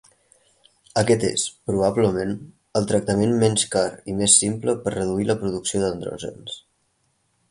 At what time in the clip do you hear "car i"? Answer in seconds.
3.77-4.17